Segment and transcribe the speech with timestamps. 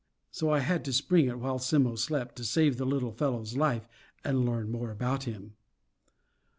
[0.31, 3.87] So I had to spring it, while Simmo slept, to save the little fellow's life
[4.23, 5.53] and learn more about him.